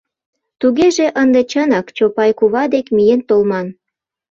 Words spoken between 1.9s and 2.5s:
Чопай